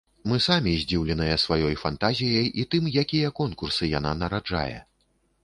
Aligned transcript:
Мы 0.29 0.37
самі 0.45 0.71
здзіўленыя 0.83 1.35
сваёй 1.43 1.75
фантазіяй 1.83 2.47
і 2.63 2.67
тым, 2.73 2.89
якія 3.03 3.33
конкурсы 3.43 3.93
яна 3.93 4.17
нараджае. 4.25 4.77